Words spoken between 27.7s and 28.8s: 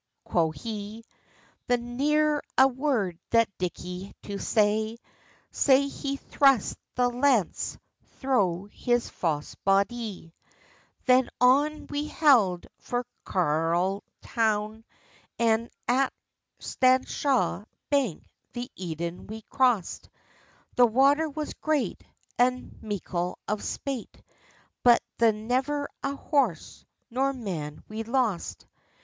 we lost.